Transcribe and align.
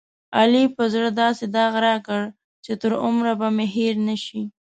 علي 0.37 0.63
په 0.75 0.83
زړه 0.93 1.09
داسې 1.21 1.43
داغ 1.55 1.73
راکړ، 1.87 2.21
چې 2.65 2.71
تر 2.81 2.91
عمره 3.05 3.33
به 3.39 3.47
مې 3.55 3.67
هېر 3.75 3.95
نشي. 4.07 4.41